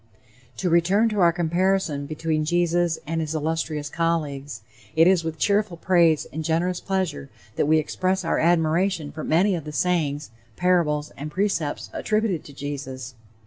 [0.57, 4.61] To return to our comparison between Jesus and his illustrious colleagues.
[4.95, 9.53] It is with cheerful praise and generous pleasure that we express our admiration for many
[9.53, 13.13] of the sayings, parables, and precepts attributed to Jesus.